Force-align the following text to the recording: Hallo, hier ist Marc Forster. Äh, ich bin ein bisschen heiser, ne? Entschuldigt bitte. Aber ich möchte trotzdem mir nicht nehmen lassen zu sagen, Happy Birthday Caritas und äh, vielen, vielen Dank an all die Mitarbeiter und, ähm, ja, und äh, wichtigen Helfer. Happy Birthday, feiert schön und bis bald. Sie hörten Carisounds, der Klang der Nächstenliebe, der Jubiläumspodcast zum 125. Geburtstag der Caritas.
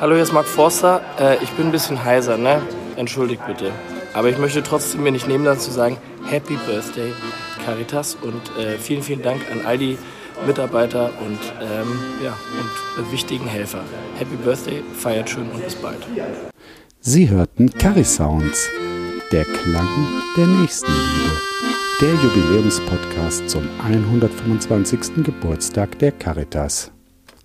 Hallo, 0.00 0.14
hier 0.14 0.24
ist 0.24 0.32
Marc 0.32 0.46
Forster. 0.46 1.00
Äh, 1.20 1.42
ich 1.42 1.50
bin 1.50 1.66
ein 1.66 1.72
bisschen 1.72 2.04
heiser, 2.04 2.36
ne? 2.36 2.60
Entschuldigt 2.96 3.46
bitte. 3.46 3.70
Aber 4.12 4.28
ich 4.28 4.38
möchte 4.38 4.62
trotzdem 4.62 5.04
mir 5.04 5.12
nicht 5.12 5.28
nehmen 5.28 5.44
lassen 5.44 5.60
zu 5.60 5.70
sagen, 5.70 5.96
Happy 6.26 6.58
Birthday 6.66 7.12
Caritas 7.64 8.16
und 8.20 8.42
äh, 8.58 8.76
vielen, 8.76 9.02
vielen 9.02 9.22
Dank 9.22 9.40
an 9.52 9.64
all 9.64 9.78
die 9.78 9.96
Mitarbeiter 10.46 11.10
und, 11.24 11.38
ähm, 11.60 11.98
ja, 12.22 12.36
und 12.58 13.04
äh, 13.04 13.12
wichtigen 13.12 13.46
Helfer. 13.46 13.80
Happy 14.18 14.34
Birthday, 14.36 14.82
feiert 14.98 15.30
schön 15.30 15.48
und 15.50 15.64
bis 15.64 15.76
bald. 15.76 15.98
Sie 17.00 17.30
hörten 17.30 17.72
Carisounds, 17.72 18.68
der 19.30 19.44
Klang 19.44 19.88
der 20.36 20.46
Nächstenliebe, 20.46 21.40
der 22.00 22.14
Jubiläumspodcast 22.14 23.48
zum 23.48 23.68
125. 23.84 25.22
Geburtstag 25.24 25.98
der 26.00 26.10
Caritas. 26.10 26.93